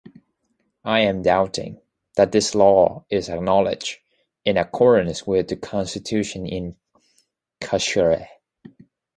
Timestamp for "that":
2.15-2.31